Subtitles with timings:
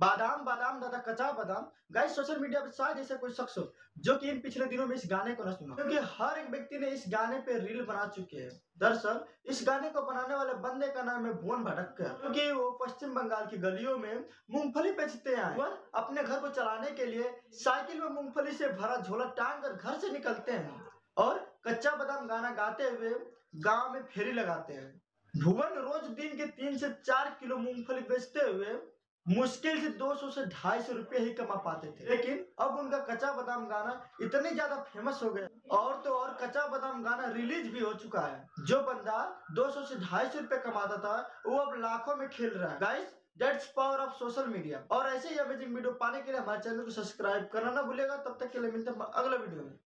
[0.00, 4.16] बादाम बादाम, दादा कच्चा बादाम। गाइस सोशल मीडिया पर शायद ऐसा कोई शख्स हो, जो
[4.16, 6.86] कि इन पिछले दिनों में इस गाने को न सुना क्योंकि हर एक व्यक्ति ने
[6.86, 11.02] इस गाने पे रील बना चुके हैं। दरअसल, इस गाने को बनाने वाले बंदे का
[11.02, 15.78] नाम है भुवन भटक्कर। क्योंकि वो पश्चिम बंगाल की गलियों में मूंगफली बेचते हैं। भुवन,
[15.94, 19.98] अपने घर को चलाने के लिए साइकिल में मूंगफली से भरा झोला टांग कर घर
[19.98, 23.14] से निकलते हैं। और कच्चा बादाम गाना गाते हुए
[23.56, 25.02] गाँव में फेरी लगाते हैं।
[25.42, 28.93] भुवन रोज दिन के तीन से चार किलो मूंगफली बेचते हुए
[29.26, 33.66] मुश्किल से 200 से 250 रुपए ही कमा पाते थे। लेकिन अब उनका कच्चा बादाम
[33.68, 33.92] गाना
[34.22, 38.20] इतने ज़्यादा फ़ेमस हो गया और तो और कच्चा बादाम गाना रिलीज़ भी हो चुका
[38.22, 39.18] है। जो बंदा
[39.52, 43.66] 200 से 250 रुपए कमाता था, वो अब लाखों में खेल रहा है। Guys that's
[43.76, 46.90] power of social media और ऐसे ही अमेजिंग वीडियो पाने के लिए हमारे चैनल को
[46.92, 49.78] सब्सक्राइब करना ना भूलेगा तब तक के लिए मिलते हैं अगले वीडियो में।